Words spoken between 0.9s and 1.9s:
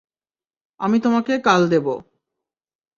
তোমাকে কাল দেব।